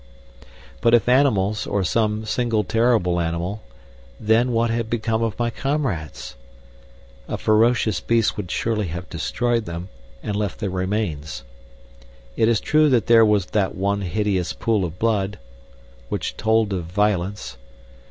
[0.81, 3.61] But if animals, or some single terrible animal,
[4.19, 6.35] then what had become of my comrades?
[7.27, 9.89] A ferocious beast would surely have destroyed them
[10.23, 11.43] and left their remains.
[12.35, 15.37] It is true that there was that one hideous pool of blood,
[16.09, 17.57] which told of violence.